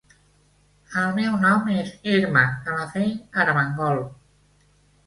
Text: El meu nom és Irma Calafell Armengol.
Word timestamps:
El 1.01 1.13
meu 1.17 1.35
nom 1.45 1.69
és 1.75 1.93
Irma 2.15 2.47
Calafell 2.65 3.17
Armengol. 3.45 4.07